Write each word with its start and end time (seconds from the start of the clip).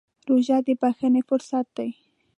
روژه 0.27 0.57
د 0.65 0.67
بښنې 0.81 1.21
فرصت 1.29 1.65
دی. 1.77 1.89